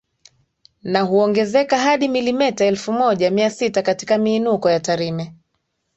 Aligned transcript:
na 0.83 1.01
huongezeka 1.01 1.77
hadi 1.79 2.07
milimeta 2.07 2.65
elfu 2.65 2.91
moja 2.93 3.31
mia 3.31 3.49
sita 3.49 3.81
katika 3.81 4.17
miinuko 4.17 4.69
ya 4.69 4.79
Tarime 4.79 5.33